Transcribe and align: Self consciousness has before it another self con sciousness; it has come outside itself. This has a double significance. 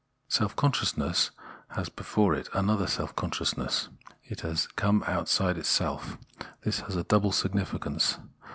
Self 0.29 0.55
consciousness 0.55 1.29
has 1.77 1.87
before 1.87 2.33
it 2.33 2.49
another 2.53 2.87
self 2.87 3.15
con 3.15 3.29
sciousness; 3.29 3.89
it 4.23 4.41
has 4.41 4.65
come 4.65 5.03
outside 5.05 5.59
itself. 5.59 6.17
This 6.63 6.79
has 6.79 6.95
a 6.95 7.03
double 7.03 7.31
significance. 7.31 8.17